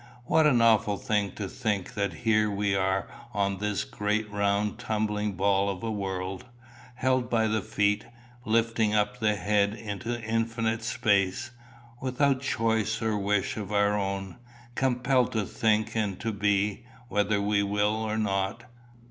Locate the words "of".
5.69-5.83, 13.57-13.71